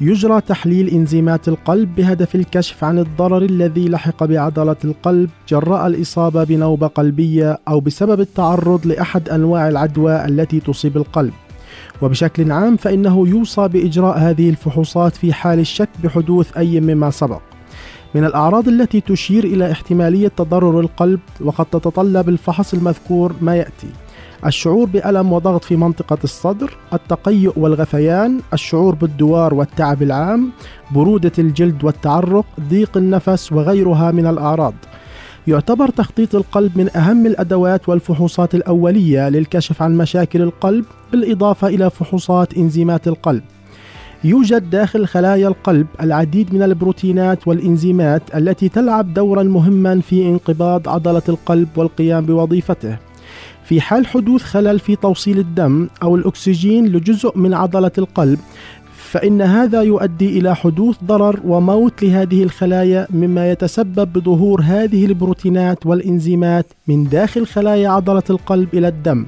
يجرى 0.00 0.40
تحليل 0.40 0.88
إنزيمات 0.88 1.48
القلب 1.48 1.94
بهدف 1.94 2.34
الكشف 2.34 2.84
عن 2.84 2.98
الضرر 2.98 3.42
الذي 3.42 3.88
لحق 3.88 4.24
بعضلة 4.24 4.76
القلب 4.84 5.30
جراء 5.48 5.86
الإصابة 5.86 6.44
بنوبة 6.44 6.86
قلبية 6.86 7.58
أو 7.68 7.80
بسبب 7.80 8.20
التعرض 8.20 8.86
لأحد 8.86 9.28
أنواع 9.28 9.68
العدوى 9.68 10.24
التي 10.24 10.60
تصيب 10.60 10.96
القلب. 10.96 11.32
وبشكل 12.02 12.52
عام 12.52 12.76
فإنه 12.76 13.28
يوصى 13.28 13.68
بإجراء 13.68 14.18
هذه 14.18 14.50
الفحوصات 14.50 15.16
في 15.16 15.32
حال 15.32 15.58
الشك 15.58 15.88
بحدوث 16.04 16.56
أي 16.56 16.80
مما 16.80 17.10
سبق. 17.10 17.40
من 18.14 18.24
الأعراض 18.24 18.68
التي 18.68 19.00
تشير 19.00 19.44
إلى 19.44 19.72
احتمالية 19.72 20.28
تضرر 20.28 20.80
القلب 20.80 21.20
وقد 21.40 21.66
تتطلب 21.66 22.28
الفحص 22.28 22.74
المذكور 22.74 23.32
ما 23.40 23.56
يأتي. 23.56 23.88
الشعور 24.46 24.86
بألم 24.86 25.32
وضغط 25.32 25.64
في 25.64 25.76
منطقة 25.76 26.18
الصدر، 26.24 26.76
التقيؤ 26.92 27.52
والغثيان، 27.56 28.40
الشعور 28.52 28.94
بالدوار 28.94 29.54
والتعب 29.54 30.02
العام، 30.02 30.50
برودة 30.94 31.32
الجلد 31.38 31.84
والتعرق، 31.84 32.44
ضيق 32.68 32.96
النفس 32.96 33.52
وغيرها 33.52 34.10
من 34.10 34.26
الأعراض. 34.26 34.74
يعتبر 35.46 35.88
تخطيط 35.88 36.34
القلب 36.34 36.78
من 36.78 36.96
أهم 36.96 37.26
الأدوات 37.26 37.88
والفحوصات 37.88 38.54
الأولية 38.54 39.28
للكشف 39.28 39.82
عن 39.82 39.96
مشاكل 39.96 40.42
القلب 40.42 40.84
بالإضافة 41.12 41.68
إلى 41.68 41.90
فحوصات 41.90 42.56
إنزيمات 42.56 43.08
القلب. 43.08 43.42
يوجد 44.24 44.70
داخل 44.70 45.06
خلايا 45.06 45.48
القلب 45.48 45.86
العديد 46.00 46.54
من 46.54 46.62
البروتينات 46.62 47.48
والإنزيمات 47.48 48.22
التي 48.34 48.68
تلعب 48.68 49.14
دورا 49.14 49.42
مهما 49.42 50.00
في 50.00 50.28
انقباض 50.28 50.88
عضلة 50.88 51.22
القلب 51.28 51.68
والقيام 51.76 52.26
بوظيفته. 52.26 52.98
في 53.64 53.80
حال 53.80 54.06
حدوث 54.06 54.42
خلل 54.42 54.78
في 54.78 54.96
توصيل 54.96 55.38
الدم 55.38 55.88
أو 56.02 56.16
الأكسجين 56.16 56.86
لجزء 56.86 57.38
من 57.38 57.54
عضلة 57.54 57.92
القلب 57.98 58.38
فإن 59.12 59.42
هذا 59.42 59.82
يؤدي 59.82 60.38
إلى 60.38 60.56
حدوث 60.56 60.96
ضرر 61.04 61.40
وموت 61.44 62.02
لهذه 62.02 62.42
الخلايا 62.42 63.06
مما 63.10 63.50
يتسبب 63.50 64.12
بظهور 64.12 64.62
هذه 64.64 65.06
البروتينات 65.06 65.86
والإنزيمات 65.86 66.66
من 66.88 67.04
داخل 67.04 67.46
خلايا 67.46 67.88
عضلة 67.88 68.22
القلب 68.30 68.68
إلى 68.74 68.88
الدم. 68.88 69.26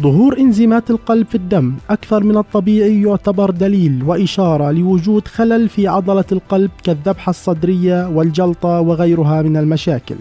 ظهور 0.00 0.38
إنزيمات 0.38 0.90
القلب 0.90 1.26
في 1.26 1.34
الدم 1.34 1.74
أكثر 1.90 2.24
من 2.24 2.36
الطبيعي 2.36 3.02
يعتبر 3.02 3.50
دليل 3.50 4.02
وإشارة 4.06 4.70
لوجود 4.70 5.28
خلل 5.28 5.68
في 5.68 5.88
عضلة 5.88 6.24
القلب 6.32 6.70
كالذبحة 6.84 7.30
الصدرية 7.30 8.08
والجلطة 8.08 8.80
وغيرها 8.80 9.42
من 9.42 9.56
المشاكل. 9.56 10.16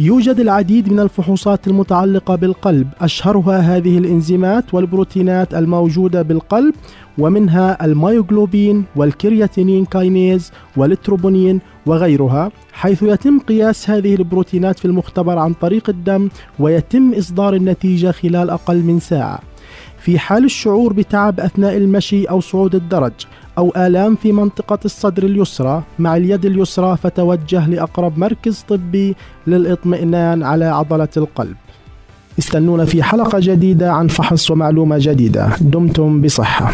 يوجد 0.00 0.40
العديد 0.40 0.92
من 0.92 1.00
الفحوصات 1.00 1.68
المتعلقة 1.68 2.36
بالقلب. 2.36 2.88
أشهرها 3.00 3.58
هذه 3.58 3.98
الإنزيمات 3.98 4.74
والبروتينات 4.74 5.54
الموجودة 5.54 6.22
بالقلب 6.22 6.74
ومنها 7.18 7.84
ال 7.84 7.94
myoglobin 7.94 8.84
وال 8.96 9.14
creatine 9.14 9.84
kinase 9.84 10.52
وال 10.76 10.93
troponin 10.93 11.60
وغيرها 11.86 12.50
حيث 12.72 13.02
يتم 13.02 13.38
قياس 13.38 13.90
هذه 13.90 14.14
البروتينات 14.14 14.78
في 14.78 14.84
المختبر 14.84 15.38
عن 15.38 15.52
طريق 15.52 15.90
الدم 15.90 16.28
ويتم 16.58 17.14
إصدار 17.14 17.54
النتيجة 17.54 18.10
خلال 18.10 18.50
أقل 18.50 18.82
من 18.82 19.00
ساعة. 19.00 19.51
في 20.02 20.18
حال 20.18 20.44
الشعور 20.44 20.92
بتعب 20.92 21.40
أثناء 21.40 21.76
المشي 21.76 22.24
أو 22.24 22.40
صعود 22.40 22.74
الدرج 22.74 23.12
أو 23.58 23.72
آلام 23.76 24.14
في 24.14 24.32
منطقة 24.32 24.78
الصدر 24.84 25.22
اليسرى 25.22 25.82
مع 25.98 26.16
اليد 26.16 26.46
اليسرى 26.46 26.96
فتوجه 26.96 27.68
لأقرب 27.68 28.18
مركز 28.18 28.64
طبي 28.68 29.16
للإطمئنان 29.46 30.42
على 30.42 30.64
عضلة 30.64 31.08
القلب. 31.16 31.56
استنونا 32.38 32.84
في 32.84 33.02
حلقة 33.02 33.38
جديدة 33.42 33.92
عن 33.92 34.08
فحص 34.08 34.50
ومعلومة 34.50 34.96
جديدة. 35.00 35.50
دمتم 35.60 36.20
بصحة. 36.20 36.72